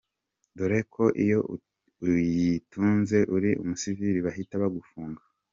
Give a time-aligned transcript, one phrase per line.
[0.57, 1.39] Dore ko iyo
[2.07, 5.21] uyitunze uri umusiviri bahita bagufunga,.